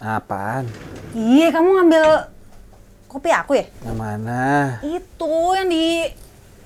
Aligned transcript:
Apaan? 0.00 0.64
Iya, 1.12 1.52
kamu 1.52 1.68
ngambil 1.76 2.04
kopi 3.04 3.28
aku 3.36 3.52
ya? 3.60 3.68
Yang 3.84 3.98
mana? 4.00 4.42
Itu 4.80 5.52
yang 5.52 5.68
di 5.68 6.08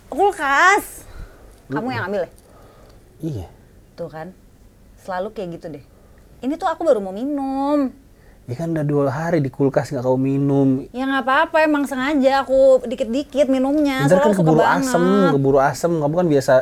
kulkas. 0.06 1.02
Kamu 1.66 1.90
yang 1.90 2.06
ambil 2.06 2.30
ya? 2.30 2.30
Iya. 3.18 3.46
Tuh 3.98 4.06
kan. 4.06 4.30
Selalu 5.02 5.34
kayak 5.34 5.58
gitu 5.58 5.66
deh. 5.74 5.84
Ini 6.46 6.54
tuh 6.54 6.70
aku 6.70 6.86
baru 6.86 7.02
mau 7.02 7.10
minum. 7.10 7.90
Ya 8.46 8.54
kan 8.54 8.70
udah 8.70 8.86
dua 8.86 9.10
hari 9.10 9.42
di 9.42 9.50
kulkas 9.50 9.90
nggak 9.90 10.06
kau 10.06 10.14
minum. 10.14 10.86
Ya 10.94 11.02
nggak 11.02 11.26
apa-apa, 11.26 11.66
emang 11.66 11.90
sengaja 11.90 12.46
aku 12.46 12.86
dikit-dikit 12.86 13.50
minumnya. 13.50 14.06
Ntar 14.06 14.30
kan 14.30 14.36
keburu 14.36 14.62
banget. 14.62 14.94
asem, 14.94 15.04
keburu 15.34 15.58
asem. 15.58 15.90
Kamu 15.90 16.14
kan 16.14 16.28
biasa 16.30 16.54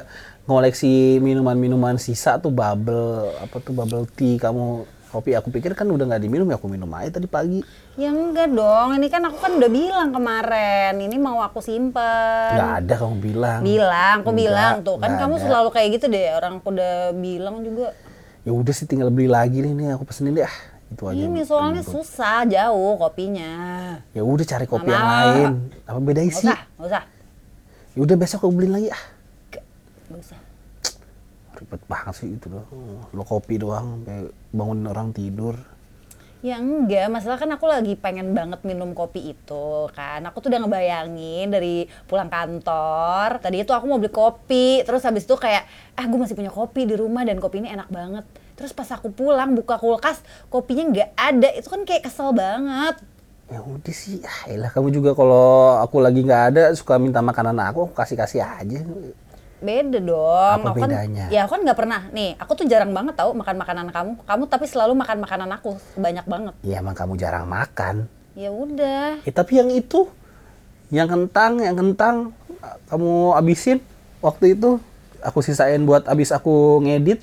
ngoleksi 0.49 1.21
minuman-minuman 1.21 2.01
sisa 2.01 2.41
tuh 2.41 2.55
bubble, 2.55 3.29
apa 3.45 3.61
tuh 3.61 3.77
bubble 3.77 4.09
tea. 4.15 4.41
Kamu 4.41 4.89
kopi 5.13 5.37
aku 5.37 5.53
pikir 5.53 5.77
kan 5.77 5.85
udah 5.85 6.09
nggak 6.09 6.25
diminum 6.25 6.49
ya 6.49 6.57
aku 6.57 6.67
minum 6.67 6.89
aja 6.97 7.21
tadi 7.21 7.29
pagi. 7.29 7.61
Ya 7.95 8.09
enggak 8.09 8.49
dong, 8.49 8.97
ini 8.97 9.13
kan 9.13 9.21
aku 9.29 9.37
kan 9.37 9.53
udah 9.61 9.69
bilang 9.69 10.09
kemarin, 10.11 10.97
ini 10.97 11.21
mau 11.21 11.45
aku 11.45 11.61
simpen. 11.61 12.57
Nggak 12.57 12.73
ada 12.81 12.95
kamu 12.97 13.17
bilang. 13.21 13.61
Bilang, 13.61 14.17
aku 14.25 14.33
Enggak, 14.33 14.41
bilang 14.41 14.75
tuh 14.81 14.97
kan 14.97 15.11
kamu 15.21 15.35
ada. 15.37 15.45
selalu 15.45 15.69
kayak 15.71 15.89
gitu 16.01 16.07
deh. 16.09 16.27
Orang 16.33 16.65
aku 16.65 16.73
udah 16.73 17.13
bilang 17.13 17.61
juga. 17.61 17.93
Ya 18.43 18.51
udah 18.51 18.73
sih 18.73 18.89
tinggal 18.89 19.13
beli 19.13 19.29
lagi 19.29 19.61
nih, 19.61 19.71
nih 19.77 19.87
aku 19.93 20.09
pesenin 20.09 20.35
deh. 20.35 20.49
Ah, 20.49 20.57
itu 20.89 21.03
aja. 21.07 21.15
Ini 21.15 21.41
soalnya 21.45 21.83
susah 21.85 22.43
jauh 22.49 22.97
kopinya. 22.97 23.53
Ya 24.11 24.23
udah 24.25 24.43
cari 24.43 24.65
kopi 24.65 24.89
Nggak 24.89 24.97
yang 24.97 25.07
lain. 25.13 25.51
Apa 25.87 25.99
beda 26.01 26.21
Nggak 26.25 26.33
isi? 26.33 26.45
usah, 26.49 26.59
nggak 26.81 26.89
usah. 26.89 27.03
Ya 27.93 28.01
udah 28.01 28.17
besok 28.17 28.41
aku 28.43 28.53
beliin 28.57 28.73
lagi 28.73 28.89
ah. 28.91 29.03
Nggak 30.11 30.21
usah. 30.27 30.39
Ribet 31.73 31.89
banget 31.89 32.15
sih 32.21 32.37
itu 32.37 32.53
loh. 32.53 32.69
Lo 33.17 33.25
kopi 33.25 33.57
doang, 33.57 34.05
bangunin 34.53 34.85
orang 34.93 35.17
tidur. 35.17 35.57
Ya 36.45 36.61
enggak, 36.61 37.09
masalah 37.09 37.41
kan 37.41 37.49
aku 37.55 37.65
lagi 37.65 37.97
pengen 37.97 38.37
banget 38.37 38.61
minum 38.67 38.93
kopi 38.93 39.33
itu 39.33 39.89
kan. 39.97 40.21
Aku 40.29 40.45
tuh 40.45 40.53
udah 40.53 40.61
ngebayangin 40.69 41.49
dari 41.49 41.89
pulang 42.05 42.29
kantor. 42.29 43.41
Tadi 43.41 43.65
itu 43.65 43.73
aku 43.73 43.89
mau 43.89 43.97
beli 43.97 44.13
kopi, 44.13 44.85
terus 44.85 45.01
habis 45.07 45.25
itu 45.25 45.33
kayak, 45.33 45.65
ah 45.97 46.05
gue 46.05 46.19
masih 46.21 46.37
punya 46.37 46.53
kopi 46.53 46.85
di 46.85 46.93
rumah 46.93 47.25
dan 47.25 47.41
kopi 47.41 47.65
ini 47.65 47.73
enak 47.73 47.89
banget. 47.89 48.29
Terus 48.53 48.77
pas 48.77 48.91
aku 48.93 49.09
pulang 49.09 49.57
buka 49.57 49.81
kulkas, 49.81 50.21
kopinya 50.53 50.93
nggak 50.93 51.11
ada. 51.17 51.49
Itu 51.57 51.73
kan 51.73 51.89
kayak 51.89 52.05
kesel 52.11 52.37
banget. 52.37 53.01
Ya 53.49 53.65
udah 53.65 53.95
sih, 53.97 54.21
ah 54.21 54.51
elah 54.51 54.69
kamu 54.69 54.93
juga 54.93 55.17
kalau 55.17 55.81
aku 55.81 56.05
lagi 56.05 56.21
nggak 56.21 56.43
ada 56.53 56.63
suka 56.77 57.01
minta 57.01 57.25
makanan 57.25 57.57
aku, 57.65 57.89
aku 57.89 57.95
kasih 57.97 58.19
kasih 58.21 58.45
aja. 58.45 58.85
Beda 59.63 59.99
dong. 59.99 60.57
Apa 60.59 60.69
Aku 60.69 60.81
kan- 60.81 60.91
bedanya? 60.91 61.25
ya 61.31 61.41
aku 61.43 61.55
kan 61.55 61.61
nggak 61.63 61.79
pernah. 61.79 62.01
Nih, 62.11 62.35
aku 62.35 62.53
tuh 62.53 62.67
jarang 62.67 62.91
banget 62.91 63.15
tahu 63.15 63.31
makan 63.33 63.57
makanan 63.57 63.87
kamu. 63.89 64.13
Kamu 64.21 64.43
tapi 64.45 64.67
selalu 64.67 64.93
makan 64.93 65.23
makanan 65.23 65.51
aku, 65.53 65.71
banyak 65.95 66.27
banget. 66.27 66.55
Ya 66.61 66.79
emang 66.79 66.93
kamu 66.93 67.15
jarang 67.15 67.47
makan. 67.47 68.11
Ya 68.35 68.51
udah. 68.51 69.23
Eh 69.23 69.31
tapi 69.31 69.57
yang 69.57 69.71
itu, 69.71 70.11
yang 70.89 71.07
kentang, 71.07 71.59
yang 71.59 71.75
kentang 71.75 72.35
kamu 72.87 73.13
abisin 73.33 73.79
waktu 74.19 74.53
itu, 74.53 74.83
aku 75.21 75.39
sisain 75.41 75.79
buat 75.81 76.05
abis 76.05 76.31
aku 76.31 76.83
ngedit, 76.83 77.23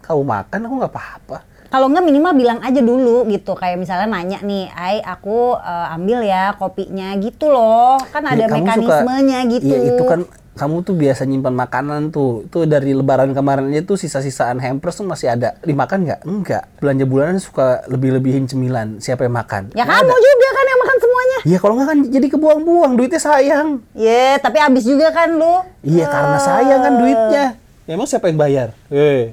kamu 0.00 0.22
makan 0.22 0.60
aku 0.62 0.74
nggak 0.78 0.92
apa-apa. 0.92 1.38
Kalau 1.66 1.88
nggak 1.88 2.04
minimal 2.04 2.32
bilang 2.36 2.58
aja 2.60 2.78
dulu 2.78 3.24
gitu. 3.26 3.56
Kayak 3.56 3.80
misalnya 3.80 4.06
nanya 4.06 4.38
nih, 4.40 4.68
Ai 4.70 5.00
aku 5.00 5.56
eh, 5.56 5.86
ambil 5.90 6.20
ya 6.20 6.52
kopinya 6.52 7.16
gitu 7.16 7.48
loh. 7.48 7.96
Kan 8.06 8.22
ada 8.22 8.38
Ya, 8.38 8.46
kamu 8.46 8.60
suka- 8.60 8.76
mekanismenya 8.76 9.38
gitu. 9.50 9.72
Iya 9.72 9.78
itu 9.90 10.04
kan 10.04 10.20
kamu 10.52 10.84
tuh 10.84 10.92
biasa 10.92 11.24
nyimpan 11.24 11.54
makanan 11.56 12.12
tuh. 12.12 12.44
Itu 12.44 12.68
dari 12.68 12.92
lebaran 12.92 13.32
kemarin 13.32 13.72
aja 13.72 13.82
tuh 13.82 13.96
sisa-sisaan 13.96 14.60
hampers 14.60 15.00
tuh 15.00 15.08
masih 15.08 15.32
ada. 15.32 15.56
Dimakan 15.60 16.04
nggak? 16.04 16.20
Enggak. 16.28 16.68
Belanja 16.76 17.04
bulanan 17.04 17.38
suka 17.40 17.80
lebih-lebihin 17.88 18.44
cemilan. 18.44 19.00
Siapa 19.00 19.24
yang 19.24 19.32
makan? 19.32 19.72
Ya 19.72 19.88
Nggak 19.88 19.96
kamu 20.04 20.12
ada. 20.12 20.20
juga 20.20 20.48
kan 20.52 20.64
yang 20.64 20.80
makan 20.80 20.96
semuanya. 21.00 21.38
Iya 21.42 21.58
kalau 21.58 21.74
nggak 21.74 21.88
kan 21.88 21.98
jadi 22.06 22.26
kebuang-buang. 22.28 22.92
Duitnya 22.94 23.20
sayang. 23.20 23.68
Ya, 23.96 24.36
tapi 24.36 24.58
habis 24.60 24.84
juga 24.84 25.08
kan 25.08 25.32
lu. 25.32 25.64
Iya 25.80 26.04
karena 26.06 26.38
sayang 26.38 26.80
kan 26.80 26.94
duitnya. 27.00 27.44
Ya, 27.88 27.92
emang 27.96 28.06
siapa 28.06 28.28
yang 28.28 28.38
bayar? 28.38 28.68
Eh. 28.92 29.32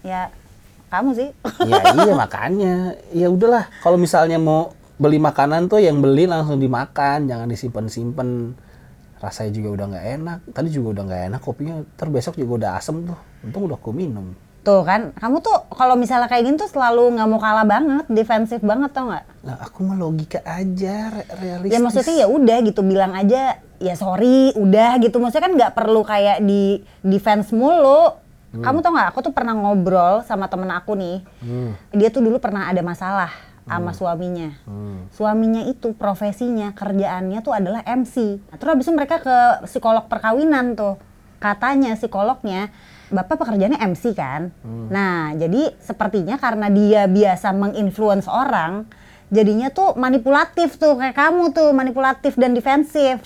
Ya, 0.00 0.30
kamu 0.88 1.12
sih. 1.12 1.28
Ya 1.66 1.82
iya 1.98 2.12
makanya. 2.14 2.74
Ya 3.10 3.26
udahlah. 3.26 3.66
Kalau 3.82 3.98
misalnya 3.98 4.38
mau 4.38 4.70
beli 4.96 5.18
makanan 5.18 5.66
tuh 5.66 5.82
yang 5.82 5.98
beli 5.98 6.30
langsung 6.30 6.62
dimakan. 6.62 7.26
Jangan 7.26 7.50
disimpan-simpan. 7.50 8.54
Rasanya 9.20 9.52
juga 9.52 9.68
udah 9.76 9.86
nggak 9.92 10.06
enak. 10.16 10.38
Tadi 10.56 10.68
juga 10.72 10.88
udah 10.96 11.02
nggak 11.06 11.22
enak 11.30 11.40
kopinya. 11.44 11.74
Ntar 11.84 12.08
besok 12.08 12.34
juga 12.40 12.52
udah 12.64 12.70
asem 12.80 12.96
tuh. 13.04 13.18
Untung 13.44 13.68
udah 13.68 13.76
aku 13.76 13.92
minum. 13.92 14.32
Tuh 14.60 14.84
kan, 14.84 15.16
kamu 15.16 15.40
tuh 15.40 15.56
kalau 15.72 15.96
misalnya 15.96 16.28
kayak 16.28 16.44
gini 16.44 16.56
tuh 16.60 16.68
selalu 16.68 17.16
nggak 17.16 17.28
mau 17.32 17.40
kalah 17.40 17.64
banget, 17.64 18.04
defensif 18.12 18.60
banget 18.60 18.92
tau 18.92 19.08
nggak? 19.08 19.24
Nah, 19.40 19.56
aku 19.56 19.88
mah 19.88 19.96
logika 19.96 20.44
aja, 20.44 21.08
re- 21.16 21.28
realistis. 21.40 21.72
Ya 21.72 21.78
maksudnya 21.80 22.14
ya 22.20 22.26
udah 22.28 22.56
gitu 22.68 22.80
bilang 22.84 23.16
aja 23.16 23.56
ya 23.80 23.94
sorry 23.96 24.52
udah 24.52 25.00
gitu 25.00 25.16
maksudnya 25.16 25.48
kan 25.48 25.54
nggak 25.56 25.72
perlu 25.72 26.04
kayak 26.04 26.44
di 26.44 26.84
defense 27.00 27.56
mulu. 27.56 28.20
Kamu 28.52 28.84
tau 28.84 28.92
nggak? 28.92 29.08
Aku 29.16 29.24
tuh 29.24 29.32
pernah 29.32 29.56
ngobrol 29.56 30.26
sama 30.28 30.44
temen 30.50 30.68
aku 30.68 30.92
nih. 30.92 31.24
Hmm. 31.40 31.72
Dia 31.96 32.12
tuh 32.12 32.20
dulu 32.20 32.36
pernah 32.36 32.68
ada 32.68 32.84
masalah 32.84 33.32
sama 33.70 33.92
suaminya. 33.94 34.50
Hmm. 34.66 35.06
Suaminya 35.14 35.62
itu 35.70 35.94
profesinya 35.94 36.74
kerjaannya 36.74 37.38
tuh 37.46 37.54
adalah 37.54 37.86
MC. 37.86 38.42
Nah, 38.50 38.56
terus 38.58 38.70
habis 38.74 38.84
itu 38.90 38.94
mereka 38.94 39.22
ke 39.22 39.38
psikolog 39.70 40.10
perkawinan 40.10 40.74
tuh. 40.74 40.98
Katanya 41.38 41.94
psikolognya 41.94 42.68
Bapak 43.10 43.42
pekerjaannya 43.42 43.82
MC 43.90 44.14
kan. 44.14 44.54
Nah, 44.86 45.34
jadi 45.34 45.74
sepertinya 45.82 46.38
karena 46.38 46.70
dia 46.70 47.10
biasa 47.10 47.50
menginfluence 47.50 48.30
orang, 48.30 48.86
jadinya 49.34 49.66
tuh 49.74 49.98
manipulatif 49.98 50.78
tuh 50.78 50.94
kayak 50.94 51.18
kamu 51.18 51.50
tuh, 51.50 51.74
manipulatif 51.74 52.38
dan 52.38 52.54
defensif. 52.54 53.18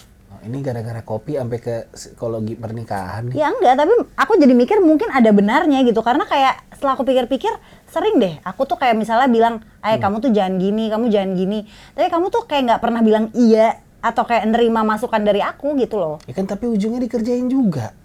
Ini 0.45 0.61
gara-gara 0.61 1.01
kopi 1.01 1.41
sampai 1.41 1.59
ke 1.59 1.75
psikologi 1.91 2.53
pernikahan 2.55 3.33
nih. 3.33 3.41
Ya 3.41 3.49
enggak, 3.49 3.81
tapi 3.81 3.93
aku 4.13 4.33
jadi 4.37 4.53
mikir 4.53 4.79
mungkin 4.85 5.09
ada 5.09 5.33
benarnya 5.33 5.81
gitu 5.89 6.05
karena 6.05 6.29
kayak 6.29 6.69
setelah 6.77 7.01
aku 7.01 7.09
pikir-pikir 7.09 7.53
sering 7.89 8.21
deh 8.21 8.37
aku 8.45 8.69
tuh 8.69 8.77
kayak 8.77 8.93
misalnya 8.93 9.27
bilang, 9.33 9.65
"Eh, 9.81 9.97
kamu 9.97 10.21
tuh 10.21 10.31
jangan 10.31 10.61
gini, 10.61 10.93
kamu 10.93 11.09
jangan 11.09 11.33
gini." 11.33 11.65
Tapi 11.97 12.09
kamu 12.13 12.29
tuh 12.29 12.45
kayak 12.45 12.63
nggak 12.69 12.81
pernah 12.85 13.01
bilang 13.01 13.33
iya 13.33 13.81
atau 14.05 14.29
kayak 14.29 14.45
nerima 14.53 14.85
masukan 14.85 15.25
dari 15.25 15.41
aku 15.41 15.73
gitu 15.81 15.97
loh. 15.97 16.21
Ya 16.29 16.37
kan 16.37 16.45
tapi 16.45 16.69
ujungnya 16.69 17.01
dikerjain 17.01 17.49
juga. 17.49 17.97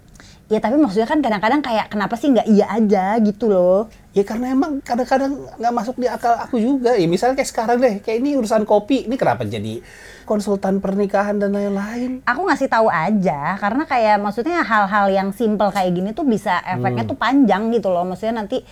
Ya 0.50 0.58
tapi 0.58 0.74
maksudnya 0.82 1.06
kan 1.06 1.22
kadang-kadang 1.22 1.62
kayak 1.62 1.94
kenapa 1.94 2.18
sih 2.18 2.34
nggak 2.34 2.50
iya 2.50 2.66
aja 2.74 3.14
gitu 3.22 3.46
loh. 3.46 3.86
Ya 4.10 4.26
karena 4.26 4.50
emang 4.50 4.82
kadang-kadang 4.82 5.46
nggak 5.62 5.74
masuk 5.78 5.94
di 6.02 6.10
akal 6.10 6.34
aku 6.34 6.58
juga. 6.58 6.98
Ya 6.98 7.06
misalnya 7.06 7.38
kayak 7.38 7.50
sekarang 7.54 7.78
deh, 7.78 8.02
kayak 8.02 8.18
ini 8.18 8.34
urusan 8.34 8.66
kopi. 8.66 9.06
Ini 9.06 9.14
kenapa 9.14 9.46
jadi 9.46 9.78
konsultan 10.26 10.82
pernikahan 10.82 11.38
dan 11.38 11.54
lain-lain? 11.54 12.26
Aku 12.26 12.42
ngasih 12.50 12.66
tahu 12.66 12.90
aja 12.90 13.62
karena 13.62 13.86
kayak 13.86 14.18
maksudnya 14.18 14.66
hal-hal 14.66 15.06
yang 15.14 15.30
simple 15.30 15.70
kayak 15.70 15.94
gini 15.94 16.10
tuh 16.10 16.26
bisa 16.26 16.58
efeknya 16.66 17.06
tuh 17.06 17.14
panjang 17.14 17.70
gitu 17.70 17.94
loh. 17.94 18.02
Maksudnya 18.02 18.42
nanti 18.42 18.66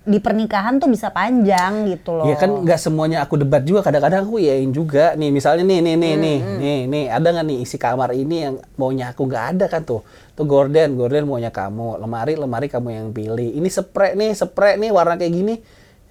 di 0.00 0.16
pernikahan 0.16 0.80
tuh 0.80 0.88
bisa 0.88 1.12
panjang 1.12 1.84
gitu 1.92 2.16
loh. 2.16 2.24
Ya 2.24 2.40
kan 2.40 2.64
nggak 2.64 2.80
semuanya 2.80 3.20
aku 3.20 3.36
debat 3.36 3.60
juga. 3.60 3.84
Kadang-kadang 3.84 4.24
aku 4.24 4.40
yain 4.40 4.72
juga. 4.72 5.12
Nih 5.12 5.28
misalnya 5.28 5.60
nih, 5.60 5.84
nih, 5.84 5.96
nih, 6.00 6.14
nih, 6.16 6.38
nih, 6.56 6.78
nih. 6.88 7.04
Ada 7.12 7.28
nggak 7.36 7.46
nih 7.46 7.58
isi 7.60 7.76
kamar 7.76 8.16
ini 8.16 8.36
yang 8.48 8.54
maunya 8.80 9.12
aku 9.12 9.28
nggak 9.28 9.44
ada 9.56 9.66
kan 9.68 9.84
tuh. 9.84 10.00
Tuh 10.32 10.48
gorden, 10.48 10.96
gorden 10.96 11.28
maunya 11.28 11.52
kamu. 11.52 12.00
Lemari, 12.00 12.32
lemari 12.34 12.66
kamu 12.72 12.88
yang 12.88 13.08
pilih. 13.12 13.50
Ini 13.52 13.68
spray 13.68 14.16
nih, 14.16 14.32
spray 14.32 14.80
nih 14.80 14.88
warna 14.88 15.20
kayak 15.20 15.34
gini. 15.36 15.54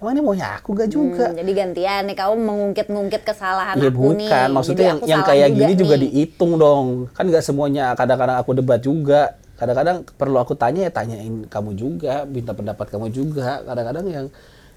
Emang 0.00 0.16
ini 0.16 0.22
maunya 0.24 0.56
aku 0.56 0.72
nggak 0.72 0.88
juga. 0.88 1.26
Hmm, 1.28 1.36
jadi 1.36 1.50
gantian 1.52 2.02
nih 2.08 2.16
kamu 2.16 2.34
mengungkit-ngungkit 2.40 3.20
kesalahan 3.20 3.76
Iya 3.76 3.92
aku 3.92 4.16
nih. 4.16 4.30
bukan, 4.32 4.48
maksudnya 4.54 4.78
Jadi 4.80 4.88
yang 4.88 4.98
yang 5.04 5.22
kayak 5.26 5.48
gini 5.52 5.72
juga 5.76 5.94
nih. 5.98 6.02
dihitung 6.08 6.52
dong. 6.56 6.86
Kan 7.12 7.28
nggak 7.28 7.44
semuanya 7.44 7.92
kadang-kadang 7.98 8.38
aku 8.38 8.56
debat 8.56 8.80
juga. 8.80 9.36
Kadang-kadang 9.60 10.08
perlu 10.10 10.40
aku 10.40 10.56
tanya 10.56 10.88
ya 10.88 10.90
tanyain 10.90 11.44
kamu 11.44 11.76
juga, 11.76 12.24
minta 12.24 12.50
pendapat 12.50 12.88
kamu 12.88 13.12
juga. 13.12 13.60
Kadang-kadang 13.60 14.06
yang 14.08 14.26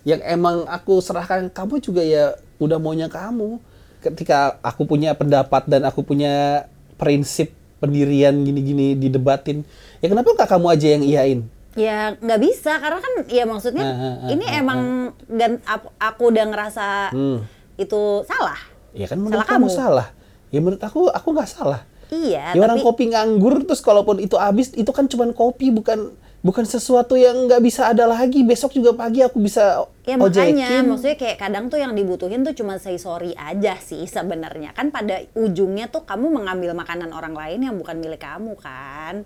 yang 0.03 0.19
emang 0.21 0.67
aku 0.67 0.99
serahkan 0.99 1.47
kamu 1.47 1.79
juga 1.79 2.03
ya 2.03 2.35
udah 2.59 2.75
maunya 2.75 3.07
kamu. 3.07 3.63
Ketika 4.03 4.59
aku 4.59 4.83
punya 4.83 5.15
pendapat 5.15 5.63
dan 5.65 5.87
aku 5.87 6.03
punya 6.03 6.67
prinsip 6.93 7.55
pendirian 7.79 8.35
gini-gini 8.37 8.91
didebatin, 8.93 9.63
ya 9.99 10.11
kenapa 10.11 10.35
nggak 10.35 10.49
kamu 10.51 10.67
aja 10.67 10.87
yang 10.89 11.03
iyain? 11.03 11.39
Ya 11.73 12.13
nggak 12.13 12.41
bisa 12.43 12.75
karena 12.77 12.99
kan 12.99 13.13
ya 13.25 13.43
maksudnya 13.47 13.81
Ah, 13.81 13.95
ah, 13.95 14.15
ah, 14.19 14.29
ini 14.29 14.45
emang 14.45 14.79
gan, 15.25 15.63
ap- 15.63 15.95
aku 15.95 16.29
udah 16.29 16.45
ngerasa 16.45 16.87
Hmm. 17.09 17.47
itu 17.73 18.27
salah. 18.27 18.59
Ya 18.91 19.07
kan 19.07 19.17
menurut 19.17 19.39
Salah 19.39 19.49
kamu 19.49 19.67
kamu. 19.71 19.79
salah. 19.79 20.07
Ya 20.51 20.59
menurut 20.59 20.83
aku 20.83 21.07
aku 21.07 21.27
nggak 21.31 21.49
salah. 21.49 21.81
Iya, 22.13 22.53
Ya 22.53 22.61
orang 22.61 22.77
tapi 22.77 22.85
kopi 22.85 23.03
nganggur 23.09 23.65
terus 23.65 23.81
kalaupun 23.81 24.21
itu 24.21 24.37
habis 24.37 24.69
itu 24.77 24.91
kan 24.93 25.09
cuman 25.09 25.33
kopi 25.33 25.73
bukan 25.73 26.13
bukan 26.43 26.67
sesuatu 26.67 27.15
yang 27.15 27.47
nggak 27.47 27.63
bisa 27.63 27.87
ada 27.87 28.03
lagi 28.03 28.43
besok 28.43 28.75
juga 28.75 28.91
pagi 28.91 29.23
aku 29.23 29.39
bisa 29.39 29.87
ya 30.03 30.19
makanya 30.19 30.67
ojekin. 30.75 30.83
maksudnya 30.91 31.15
kayak 31.15 31.37
kadang 31.39 31.71
tuh 31.71 31.79
yang 31.79 31.95
dibutuhin 31.95 32.43
tuh 32.43 32.51
cuma 32.51 32.75
say 32.75 32.99
sorry 32.99 33.31
aja 33.33 33.79
sih 33.79 34.03
sebenarnya 34.03 34.75
kan 34.75 34.91
pada 34.91 35.23
ujungnya 35.39 35.87
tuh 35.87 36.03
kamu 36.03 36.35
mengambil 36.35 36.75
makanan 36.75 37.15
orang 37.15 37.31
lain 37.31 37.63
yang 37.63 37.75
bukan 37.79 37.95
milik 37.97 38.19
kamu 38.19 38.59
kan. 38.59 39.23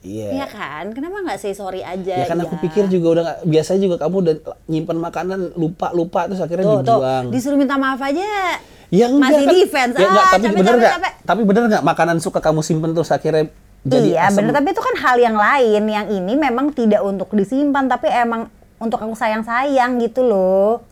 Iya. 0.00 0.32
Iya 0.32 0.46
kan? 0.48 0.96
Kenapa 0.96 1.20
nggak 1.20 1.36
say 1.36 1.52
sorry 1.52 1.84
aja? 1.84 2.24
Ya 2.24 2.24
kan 2.24 2.40
aku 2.40 2.56
pikir 2.56 2.88
juga 2.88 3.06
udah 3.12 3.22
nggak 3.26 3.40
biasa 3.44 3.76
juga 3.76 4.00
kamu 4.00 4.16
udah 4.24 4.34
nyimpan 4.64 4.96
makanan 4.96 5.40
lupa 5.60 5.92
lupa 5.92 6.24
terus 6.24 6.40
akhirnya 6.40 6.64
Tuh, 6.64 6.80
tuh, 6.80 6.96
dibuang. 6.96 7.24
disuruh 7.28 7.58
minta 7.60 7.76
maaf 7.76 8.00
aja. 8.00 8.56
Ya 8.90 9.06
enggak 9.06 9.22
Masih 9.24 9.44
kan. 9.44 9.54
defense. 9.54 9.94
Ya 9.94 10.02
enggak, 10.04 10.18
Ah, 10.20 10.30
tapi 10.32 10.44
capek, 10.44 10.56
bener 10.56 10.74
capek, 10.74 10.90
capek. 10.92 11.12
Tapi 11.22 11.40
bener 11.44 11.62
nggak 11.68 11.84
makanan 11.84 12.16
suka 12.18 12.38
kamu 12.38 12.60
simpen 12.60 12.90
terus 12.90 13.08
akhirnya 13.08 13.44
jadi 13.80 14.08
iya 14.12 14.28
asam? 14.28 14.44
bener, 14.44 14.52
tapi 14.52 14.68
itu 14.68 14.82
kan 14.82 14.94
hal 14.98 15.16
yang 15.16 15.36
lain. 15.36 15.82
Yang 15.84 16.06
ini 16.12 16.32
memang 16.36 16.66
tidak 16.70 17.00
untuk 17.00 17.30
disimpan, 17.30 17.86
tapi 17.86 18.06
emang 18.06 18.50
untuk 18.76 18.98
aku 18.98 19.14
sayang-sayang 19.14 19.96
gitu 19.98 20.20
loh. 20.20 20.82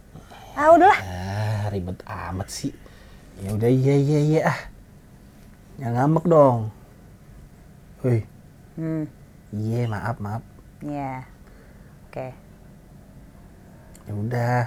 Ah 0.54 0.70
udahlah. 0.70 0.96
Ah, 0.96 1.62
ribet 1.68 1.98
amat 2.00 2.48
sih. 2.48 2.70
Ya 3.38 3.52
udah 3.52 3.66
iya 3.66 3.94
iya 3.94 4.18
iya 4.20 4.40
ah. 4.46 4.60
Jangan 5.76 5.94
ngambek 6.06 6.24
dong. 6.26 6.58
Woi, 7.98 8.22
Hmm, 8.74 9.04
iya 9.52 9.84
maaf 9.84 10.16
maaf. 10.16 10.42
ya. 10.80 11.26
Oke. 12.06 12.30
Ya 14.00 14.12
udah. 14.12 14.60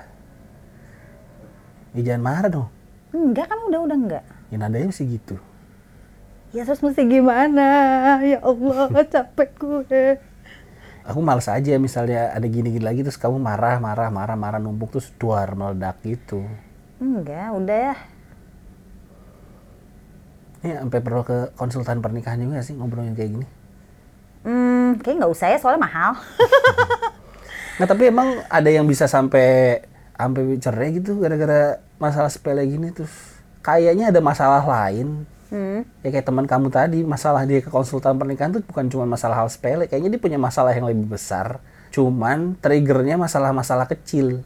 Ya 1.91 2.01
jangan 2.05 2.21
marah 2.21 2.51
dong. 2.51 2.69
Enggak 3.11 3.51
kan 3.51 3.59
udah 3.67 3.79
udah 3.83 3.97
enggak. 3.97 4.23
Ya 4.51 4.55
nadanya 4.59 4.91
mesti 4.91 5.03
gitu. 5.07 5.35
Ya 6.51 6.67
terus 6.67 6.83
mesti 6.83 7.03
gimana? 7.07 7.67
Ya 8.23 8.39
Allah, 8.43 8.87
capek 9.13 9.49
gue. 9.55 10.05
Aku 11.07 11.19
males 11.23 11.47
aja 11.49 11.75
misalnya 11.81 12.31
ada 12.31 12.45
gini-gini 12.45 12.83
lagi 12.83 13.01
terus 13.01 13.17
kamu 13.17 13.41
marah 13.41 13.81
marah 13.81 14.13
marah 14.13 14.37
marah 14.37 14.59
numpuk 14.61 14.95
terus 14.95 15.09
duar 15.17 15.55
meledak 15.57 15.97
gitu. 16.05 16.45
Enggak, 17.01 17.51
udah 17.57 17.77
ya. 17.91 17.95
Ini 20.61 20.77
sampai 20.77 20.99
perlu 21.01 21.25
ke 21.25 21.57
konsultan 21.57 22.05
pernikahan 22.05 22.37
juga 22.37 22.61
sih 22.61 22.77
ngobrolin 22.77 23.17
kayak 23.17 23.31
gini. 23.33 23.47
Hmm, 24.45 25.01
kayak 25.01 25.25
nggak 25.25 25.33
usah 25.33 25.47
ya 25.49 25.57
soalnya 25.57 25.81
mahal. 25.83 26.13
Nah 27.81 27.89
tapi 27.89 28.13
emang 28.13 28.45
ada 28.45 28.69
yang 28.69 28.85
bisa 28.85 29.09
sampai 29.09 29.81
sampai 30.21 30.57
cerai 30.57 30.89
gitu 30.95 31.17
gara-gara 31.17 31.77
masalah 31.97 32.29
sepele 32.29 32.61
gini 32.63 32.93
terus 32.93 33.11
kayaknya 33.61 34.13
ada 34.13 34.21
masalah 34.21 34.61
lain 34.61 35.25
hmm. 35.49 35.81
ya 36.01 36.09
kayak 36.09 36.25
teman 36.25 36.45
kamu 36.45 36.69
tadi 36.69 36.99
masalah 37.01 37.41
dia 37.43 37.59
ke 37.59 37.69
konsultan 37.69 38.15
pernikahan 38.15 38.53
tuh 38.53 38.61
bukan 38.63 38.85
cuma 38.87 39.05
masalah 39.05 39.41
hal 39.41 39.49
sepele 39.49 39.85
kayaknya 39.85 40.17
dia 40.17 40.21
punya 40.21 40.37
masalah 40.37 40.71
yang 40.71 40.85
lebih 40.85 41.09
besar 41.09 41.57
cuman 41.91 42.55
triggernya 42.57 43.19
masalah-masalah 43.19 43.89
kecil 43.89 44.45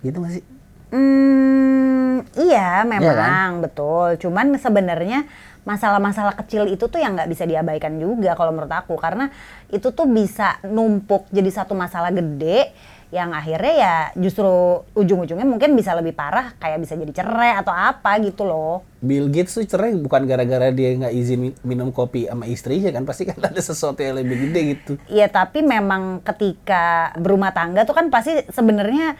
gitu 0.00 0.18
gak 0.18 0.40
sih 0.40 0.44
Hmm, 0.90 2.26
iya 2.34 2.82
memang 2.82 3.14
Iya 3.14 3.14
kan? 3.14 3.50
betul. 3.62 4.18
Cuman 4.18 4.58
sebenarnya 4.58 5.22
masalah-masalah 5.62 6.34
kecil 6.34 6.66
itu 6.66 6.88
tuh 6.88 6.98
yang 6.98 7.14
nggak 7.14 7.30
bisa 7.30 7.44
diabaikan 7.46 7.94
juga 8.00 8.32
kalau 8.34 8.50
menurut 8.50 8.72
aku 8.72 8.98
karena 8.98 9.28
itu 9.70 9.92
tuh 9.92 10.08
bisa 10.08 10.58
numpuk 10.66 11.28
jadi 11.30 11.46
satu 11.52 11.78
masalah 11.78 12.10
gede 12.10 12.72
yang 13.10 13.34
akhirnya 13.34 13.74
ya 13.74 13.96
justru 14.14 14.46
ujung-ujungnya 14.94 15.42
mungkin 15.42 15.74
bisa 15.74 15.98
lebih 15.98 16.14
parah 16.14 16.54
kayak 16.62 16.78
bisa 16.78 16.94
jadi 16.94 17.10
cerai 17.10 17.58
atau 17.58 17.74
apa 17.74 18.22
gitu 18.22 18.46
loh. 18.46 18.86
Bill 19.00 19.32
Gates 19.32 19.56
tuh 19.56 19.64
cerai 19.66 19.96
bukan 19.96 20.28
gara-gara 20.28 20.70
dia 20.70 20.94
nggak 20.94 21.14
izin 21.16 21.38
mi- 21.40 21.58
minum 21.66 21.90
kopi 21.90 22.30
sama 22.30 22.46
istrinya 22.46 22.94
kan? 22.94 23.02
Pasti 23.02 23.26
kan 23.26 23.42
ada 23.42 23.58
sesuatu 23.58 23.98
yang 23.98 24.14
lebih 24.22 24.46
gede 24.46 24.60
gitu. 24.76 24.92
Iya 25.10 25.26
tapi 25.26 25.66
memang 25.66 26.22
ketika 26.22 27.10
berumah 27.18 27.50
tangga 27.50 27.82
tuh 27.82 27.98
kan 27.98 28.06
pasti 28.14 28.46
sebenarnya 28.46 29.18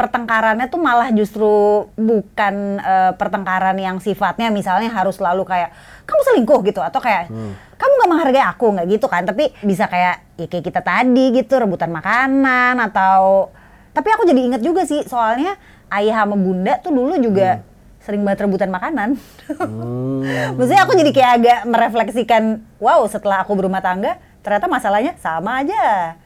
pertengkarannya 0.00 0.72
tuh 0.72 0.80
malah 0.80 1.12
justru 1.12 1.84
bukan 2.00 2.80
eh, 2.80 3.12
pertengkaran 3.20 3.76
yang 3.76 4.00
sifatnya 4.00 4.48
misalnya 4.48 4.88
harus 4.88 5.20
selalu 5.20 5.44
kayak 5.44 5.76
kamu 6.08 6.20
selingkuh 6.24 6.60
gitu. 6.72 6.80
Atau 6.80 7.04
kayak 7.04 7.28
kamu 7.76 7.89
nggak 8.00 8.10
menghargai 8.10 8.44
aku 8.48 8.66
nggak 8.72 8.86
gitu 8.88 9.06
kan 9.06 9.28
tapi 9.28 9.52
bisa 9.60 9.84
kayak 9.84 10.40
ya 10.40 10.46
kayak 10.48 10.64
kita 10.64 10.80
tadi 10.80 11.24
gitu 11.36 11.60
rebutan 11.60 11.92
makanan 11.92 12.80
atau 12.88 13.52
tapi 13.92 14.08
aku 14.16 14.24
jadi 14.24 14.40
inget 14.40 14.62
juga 14.64 14.88
sih 14.88 15.04
soalnya 15.04 15.60
ayah 15.92 16.24
sama 16.24 16.40
bunda 16.40 16.80
tuh 16.80 16.94
dulu 16.94 17.20
juga 17.20 17.60
sering 18.00 18.24
banget 18.24 18.48
rebutan 18.48 18.72
makanan. 18.72 19.20
Hmm. 19.60 20.24
Maksudnya 20.56 20.82
aku 20.88 20.96
jadi 20.96 21.10
kayak 21.12 21.32
agak 21.36 21.58
merefleksikan, 21.68 22.42
wow 22.80 23.04
setelah 23.04 23.44
aku 23.44 23.52
berumah 23.52 23.84
tangga, 23.84 24.16
ternyata 24.40 24.66
masalahnya 24.72 25.12
sama 25.20 25.60
aja. 25.60 26.16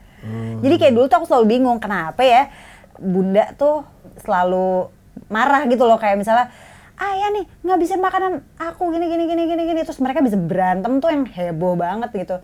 Jadi 0.65 0.75
kayak 0.81 0.93
dulu 0.97 1.05
tuh 1.11 1.17
aku 1.21 1.27
selalu 1.29 1.47
bingung, 1.59 1.77
kenapa 1.77 2.25
ya 2.25 2.49
bunda 2.97 3.53
tuh 3.59 3.85
selalu 4.25 4.89
marah 5.29 5.69
gitu 5.69 5.85
loh, 5.85 6.01
kayak 6.01 6.17
misalnya, 6.17 6.49
ayah 6.97 7.29
nih 7.31 7.45
ngabisin 7.61 7.99
makanan 7.99 8.33
aku 8.55 8.91
gini 8.91 9.07
gini 9.07 9.25
gini 9.25 9.43
gini 9.45 9.63
gini, 9.65 9.81
terus 9.83 9.99
mereka 9.99 10.19
bisa 10.19 10.35
berantem 10.35 10.99
tuh 10.99 11.09
yang 11.09 11.25
heboh 11.25 11.75
banget 11.75 12.11
gitu. 12.13 12.37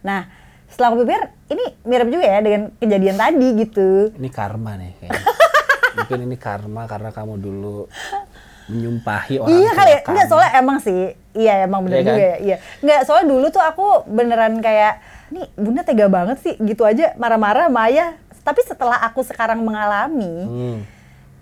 Nah 0.00 0.28
setelah 0.66 0.92
aku 0.92 1.02
pikir, 1.02 1.22
ini 1.48 1.64
mirip 1.82 2.08
juga 2.08 2.24
ya 2.24 2.38
dengan 2.38 2.62
kejadian 2.74 3.16
tadi 3.16 3.48
gitu. 3.58 4.12
ini 4.12 4.28
karma 4.28 4.76
nih 4.76 4.92
kayaknya 4.96 5.22
mungkin 5.96 6.18
ini 6.22 6.36
karma 6.36 6.82
karena 6.84 7.08
kamu 7.08 7.34
dulu 7.36 7.88
menyumpahi 8.66 9.40
orang 9.40 9.48
Iya 9.50 9.70
kali 9.72 9.90
ya. 9.90 10.00
Enggak 10.04 10.26
soalnya 10.28 10.52
emang 10.54 10.78
sih. 10.78 11.00
Iya 11.32 11.64
emang 11.64 11.80
bener 11.82 11.96
Iya 11.96 12.04
kan? 12.04 12.10
juga 12.10 12.24
ya. 12.24 12.36
Iya. 12.38 12.56
Enggak 12.78 13.00
soalnya 13.04 13.26
dulu 13.26 13.46
tuh 13.48 13.62
aku 13.62 13.86
beneran 14.06 14.54
kayak 14.60 14.94
nih 15.28 15.46
bunda 15.56 15.82
tega 15.82 16.06
banget 16.06 16.36
sih 16.40 16.54
gitu 16.58 16.84
aja 16.84 17.16
marah-marah 17.16 17.68
sama 17.68 17.88
ayah. 17.88 18.12
Tapi 18.38 18.60
setelah 18.64 18.96
aku 19.02 19.20
sekarang 19.20 19.60
mengalami, 19.60 20.36
Hmm. 20.44 20.78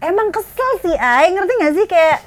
Emang 0.01 0.29
kesel 0.31 0.71
sih 0.83 0.97
ay. 0.97 1.33
Ngerti 1.33 1.53
gak 1.57 1.73
sih 1.75 1.87
kayak 1.87 2.19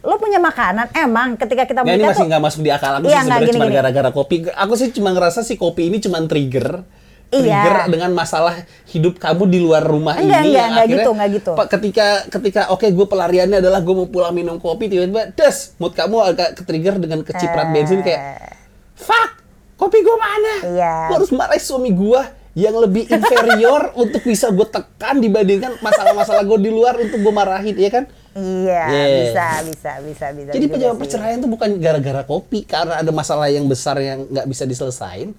lo 0.00 0.16
punya 0.16 0.40
makanan 0.40 0.88
emang 0.96 1.36
ketika 1.36 1.68
kita 1.68 1.84
Nggak, 1.84 1.92
ini 1.92 2.00
menikah 2.00 2.16
masih 2.16 2.24
nggak 2.32 2.42
masuk 2.42 2.60
di 2.64 2.70
akal 2.72 2.92
aku 2.96 3.04
Iya, 3.04 3.20
sih 3.20 3.24
sebenarnya 3.28 3.52
cuma 3.52 3.66
gara-gara 3.68 4.10
kopi. 4.10 4.36
Aku 4.48 4.72
sih 4.74 4.88
cuma 4.90 5.10
ngerasa 5.12 5.40
sih 5.44 5.56
kopi 5.56 5.92
ini 5.92 6.00
cuma 6.00 6.18
trigger. 6.24 6.82
Iya. 7.30 7.62
Trigger 7.62 7.76
dengan 7.94 8.10
masalah 8.10 8.66
hidup 8.90 9.22
kamu 9.22 9.44
di 9.46 9.58
luar 9.62 9.86
rumah 9.86 10.18
Enggak, 10.18 10.40
ini 10.42 10.50
enggak, 10.50 10.58
yang 10.58 10.70
enggak 10.72 10.82
akhirnya 10.82 10.98
gitu, 10.98 11.10
enggak 11.14 11.30
gitu. 11.30 11.52
Ketika 11.68 12.06
ketika 12.26 12.60
oke 12.72 12.86
gue 12.90 13.06
pelariannya 13.06 13.58
adalah 13.62 13.80
gue 13.84 13.94
mau 13.94 14.08
pulang 14.10 14.34
minum 14.34 14.58
kopi 14.58 14.90
tiba-tiba 14.90 15.30
des 15.30 15.56
mood 15.78 15.92
kamu 15.94 16.16
agak 16.26 16.48
ke-trigger 16.58 16.98
dengan 16.98 17.20
keciprat 17.22 17.68
Eh. 17.68 17.72
bensin 17.76 18.00
kayak 18.02 18.22
fuck 18.96 19.30
kopi 19.78 20.02
gue 20.02 20.16
mana? 20.18 20.54
Iya. 20.74 20.94
Gue 21.06 21.16
harus 21.22 21.30
marahin 21.30 21.62
suami 21.62 21.92
gue 21.94 22.39
yang 22.60 22.76
lebih 22.76 23.08
inferior 23.08 23.90
untuk 24.02 24.20
bisa 24.20 24.52
gue 24.52 24.68
tekan 24.68 25.16
dibandingkan 25.16 25.80
masalah-masalah 25.80 26.44
gue 26.44 26.68
di 26.68 26.70
luar 26.70 27.00
untuk 27.00 27.16
gue 27.24 27.32
marahin 27.32 27.76
ya 27.80 27.88
kan? 27.88 28.04
Iya, 28.36 28.82
Yeah. 28.86 29.08
bisa, 29.26 29.46
bisa, 29.66 29.92
bisa, 30.06 30.26
bisa. 30.36 30.50
Jadi 30.54 30.66
penyebab 30.70 31.00
perceraian 31.00 31.40
itu 31.40 31.48
bukan 31.50 31.80
gara-gara 31.82 32.22
kopi, 32.22 32.62
karena 32.62 33.02
ada 33.02 33.10
masalah 33.10 33.50
yang 33.50 33.66
besar 33.66 33.98
yang 33.98 34.28
nggak 34.30 34.46
bisa 34.46 34.68
diselesain. 34.68 35.34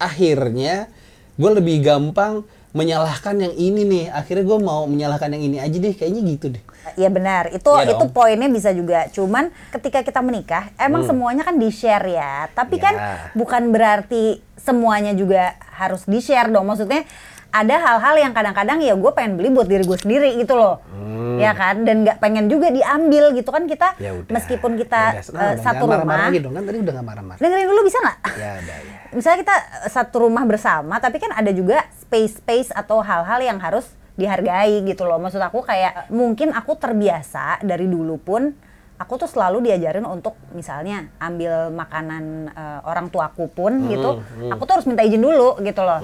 Akhirnya 0.00 0.90
gue 1.38 1.50
lebih 1.54 1.84
gampang 1.86 2.42
menyalahkan 2.72 3.36
yang 3.38 3.54
ini 3.54 3.84
nih. 3.84 4.04
Akhirnya 4.08 4.44
gue 4.44 4.58
mau 4.58 4.84
menyalahkan 4.84 5.28
yang 5.30 5.44
ini 5.44 5.56
aja 5.56 5.76
deh, 5.76 5.92
kayaknya 5.92 6.20
gitu 6.26 6.46
deh. 6.52 6.62
Iya 6.92 7.08
benar, 7.08 7.48
itu 7.48 7.70
Iya 7.70 7.88
itu 7.88 8.04
dong. 8.04 8.12
poinnya 8.12 8.48
bisa 8.48 8.72
juga. 8.72 9.06
Cuman 9.08 9.48
ketika 9.70 10.02
kita 10.02 10.20
menikah, 10.20 10.72
emang 10.76 11.06
semuanya 11.06 11.42
kan 11.42 11.56
di 11.56 11.68
share 11.68 12.04
ya. 12.04 12.48
Tapi 12.50 12.76
kan 12.76 12.92
Hmm. 12.92 13.04
Ya. 13.04 13.16
bukan 13.32 13.62
berarti 13.70 14.22
semuanya 14.56 15.12
juga 15.12 15.54
harus 15.72 16.04
di 16.04 16.18
share 16.18 16.48
dong. 16.48 16.66
Maksudnya 16.66 17.04
ada 17.52 17.76
hal-hal 17.76 18.14
yang 18.16 18.32
kadang-kadang 18.32 18.80
ya 18.80 18.96
gue 18.96 19.10
pengen 19.12 19.36
beli 19.36 19.52
buat 19.52 19.68
diri 19.68 19.84
gue 19.84 19.98
sendiri 20.00 20.40
gitu 20.40 20.56
loh, 20.56 20.80
ya 21.36 21.52
kan? 21.52 21.84
Dan 21.84 22.02
nggak 22.02 22.16
pengen 22.16 22.48
juga 22.48 22.72
diambil 22.72 23.36
gitu 23.36 23.52
kan 23.52 23.68
kita. 23.68 23.92
Hmm. 23.94 24.02
Ya 24.02 24.10
udah. 24.16 24.32
Meskipun 24.32 24.70
Ya 24.74 24.78
kita 24.80 25.02
udah, 25.04 25.22
senang 25.22 25.42
eh, 25.44 25.52
dong, 25.52 25.60
satu 25.60 25.84
jangan 25.84 25.88
marah-marah 25.92 26.16
rumah, 26.16 26.28
lagi 26.32 26.40
dong 26.40 26.54
kan 26.56 26.62
tadi 26.64 26.78
udah 26.80 26.92
nggak 26.96 27.06
marah-marah. 27.12 27.38
dengerin 27.44 27.66
dulu 27.68 27.80
bisa 27.84 27.98
nggak? 28.00 28.18
Ya 28.40 28.50
udah 28.56 28.76
ya. 28.80 28.96
misalnya 29.16 29.38
kita 29.44 29.56
eh, 29.84 29.90
satu 29.92 30.16
rumah 30.24 30.44
bersama 30.48 30.94
tapi 30.96 31.16
kan 31.20 31.30
ada 31.36 31.50
juga 31.52 31.84
space-space 32.00 32.72
atau 32.72 33.04
hal-hal 33.04 33.40
yang 33.44 33.60
harus 33.60 33.84
dihargai 34.16 34.84
gitu 34.84 35.04
loh 35.04 35.16
maksud 35.16 35.40
aku 35.40 35.64
kayak 35.64 36.08
mungkin 36.12 36.52
aku 36.52 36.76
terbiasa 36.76 37.60
dari 37.64 37.88
dulu 37.88 38.20
pun 38.20 38.52
aku 39.02 39.18
tuh 39.18 39.28
selalu 39.28 39.66
diajarin 39.66 40.06
untuk 40.06 40.38
misalnya 40.54 41.10
ambil 41.18 41.74
makanan 41.74 42.54
eh, 42.54 42.80
orang 42.86 43.10
tuaku 43.10 43.50
pun 43.50 43.90
gitu 43.90 44.22
aku 44.46 44.62
tuh 44.62 44.74
harus 44.78 44.86
minta 44.86 45.02
izin 45.02 45.18
dulu 45.18 45.58
gitu 45.60 45.82
loh. 45.82 45.98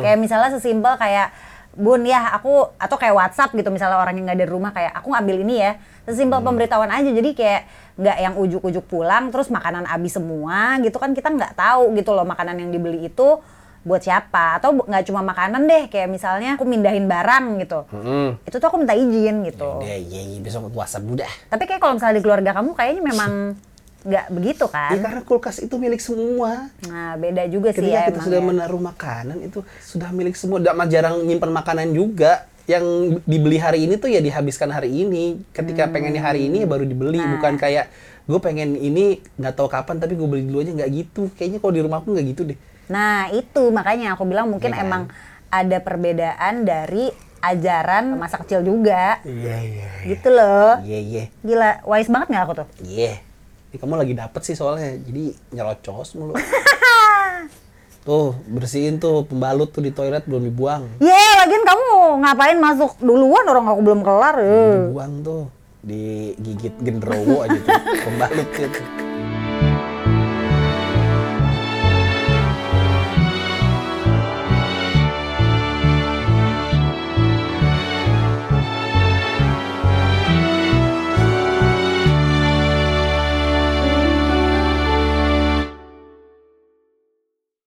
Kayak 0.00 0.18
misalnya 0.18 0.48
sesimpel 0.56 0.96
kayak 0.96 1.30
bun 1.78 2.02
ya 2.02 2.34
aku 2.34 2.74
atau 2.74 2.96
kayak 2.98 3.14
WhatsApp 3.14 3.54
gitu 3.54 3.70
misalnya 3.70 4.02
orang 4.02 4.18
yang 4.18 4.26
nggak 4.26 4.38
ada 4.40 4.46
di 4.48 4.50
rumah 4.50 4.70
kayak 4.72 4.92
aku 4.96 5.12
ngambil 5.12 5.36
ini 5.44 5.54
ya. 5.60 5.72
Sesimpel 6.08 6.40
pemberitahuan 6.40 6.88
aja 6.88 7.10
jadi 7.12 7.30
kayak 7.36 7.62
nggak 7.98 8.16
yang 8.18 8.34
ujuk-ujuk 8.38 8.84
pulang 8.88 9.28
terus 9.28 9.52
makanan 9.52 9.84
habis 9.84 10.16
semua 10.16 10.78
gitu 10.80 10.96
kan 10.96 11.12
kita 11.12 11.28
nggak 11.28 11.52
tahu 11.58 11.92
gitu 11.98 12.14
loh 12.14 12.24
makanan 12.24 12.62
yang 12.62 12.70
dibeli 12.70 13.10
itu 13.10 13.42
buat 13.88 13.98
siapa 13.98 14.60
atau 14.60 14.76
nggak 14.78 15.04
cuma 15.04 15.24
makanan 15.24 15.64
deh 15.64 15.88
kayak 15.88 16.06
misalnya 16.06 16.54
aku 16.54 16.62
mindahin 16.62 17.08
barang 17.08 17.44
gitu 17.58 17.80
Hmm. 17.88 18.36
itu 18.44 18.54
tuh 18.54 18.68
aku 18.68 18.76
minta 18.76 18.92
izin 18.92 19.40
gitu 19.42 19.80
ya, 19.80 19.96
ya 19.96 20.38
besok 20.38 20.68
WhatsApp 20.70 21.08
udah. 21.08 21.30
tapi 21.48 21.64
kayak 21.64 21.80
kalau 21.80 21.96
misalnya 21.96 22.16
di 22.16 22.22
keluarga 22.22 22.50
kamu 22.52 22.70
kayaknya 22.72 23.02
memang 23.02 23.32
nggak 23.98 24.26
begitu 24.30 24.64
Ya 24.70 24.78
kan 24.94 24.98
karena 25.02 25.22
kulkas 25.26 25.58
itu 25.58 25.74
milik 25.74 25.98
semua. 25.98 26.70
nah 26.86 27.18
beda 27.18 27.50
juga 27.50 27.74
sih 27.74 27.82
Ketika 27.82 27.98
ya 27.98 28.02
kita 28.06 28.14
emang 28.14 28.26
sudah 28.30 28.40
ya. 28.40 28.46
menaruh 28.46 28.82
makanan 28.84 29.36
itu 29.42 29.58
sudah 29.82 30.08
milik 30.14 30.38
semua. 30.38 30.62
Tidak 30.62 30.74
jarang 30.86 31.26
nyimpan 31.26 31.50
makanan 31.50 31.88
juga. 31.90 32.46
Yang 32.68 32.84
dibeli 33.24 33.58
hari 33.58 33.88
ini 33.88 33.98
tuh 33.98 34.06
ya 34.06 34.22
dihabiskan 34.22 34.70
hari 34.70 34.92
ini. 34.92 35.42
Ketika 35.50 35.90
pengennya 35.90 36.22
hari 36.22 36.46
ini 36.46 36.62
ya 36.62 36.68
baru 36.70 36.86
dibeli. 36.86 37.18
Hmm. 37.18 37.26
Nah. 37.26 37.32
Bukan 37.36 37.52
kayak 37.58 37.90
gue 38.22 38.38
pengen 38.38 38.78
ini 38.78 39.18
nggak 39.34 39.56
tahu 39.56 39.66
kapan 39.66 39.96
tapi 39.98 40.14
gue 40.14 40.28
beli 40.30 40.46
dulu 40.46 40.62
aja 40.62 40.72
nggak 40.78 40.90
gitu. 40.94 41.22
Kayaknya 41.34 41.58
kalau 41.58 41.72
di 41.74 41.82
rumahku 41.82 42.08
nggak 42.14 42.26
gitu 42.28 42.42
deh. 42.54 42.58
Nah, 42.88 43.28
itu 43.30 43.68
makanya 43.68 44.12
aku 44.12 44.24
bilang 44.24 44.48
mungkin 44.48 44.72
Iya 44.72 44.80
kan? 44.80 44.84
emang 44.84 45.02
ada 45.48 45.78
perbedaan 45.78 46.64
dari 46.64 47.08
ajaran 47.38 48.16
masa 48.16 48.40
kecil 48.40 48.60
juga. 48.60 49.20
Iya, 49.22 49.56
iya. 49.60 49.88
Gitu 50.04 50.28
loh. 50.28 50.80
Iya, 50.82 50.98
iya. 50.98 51.24
Gila, 51.40 51.84
wise 51.84 52.08
banget 52.08 52.26
nggak 52.32 52.44
aku 52.44 52.54
tuh? 52.58 52.68
Iya. 52.82 53.20
Ini 53.68 53.76
kamu 53.76 53.94
lagi 53.94 54.14
dapet 54.14 54.40
sih 54.42 54.56
soalnya, 54.56 54.96
jadi 54.96 55.36
nyerocos 55.52 56.16
mulu. 56.16 56.32
tuh, 58.08 58.32
bersihin 58.48 58.96
tuh 58.96 59.28
pembalut 59.28 59.68
tuh 59.68 59.84
di 59.84 59.92
toilet 59.92 60.24
belum 60.24 60.40
dibuang. 60.42 60.88
Ye, 60.98 61.24
lagian 61.36 61.60
kamu 61.62 61.86
ngapain 62.24 62.56
masuk 62.56 62.96
duluan 62.98 63.44
orang 63.44 63.68
aku 63.68 63.80
belum 63.84 64.00
kelar. 64.00 64.36
eh. 64.40 64.88
Dibuang 64.88 65.20
tuh. 65.20 65.44
Digigit 65.78 66.74
genderowo 66.80 67.44
aja 67.44 67.54
tuh, 67.54 67.76
pembalut 68.02 68.48
itu. 68.50 68.82